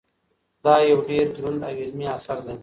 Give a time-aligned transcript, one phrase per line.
[0.63, 2.55] دا یو ډېر دروند او علمي اثر دی.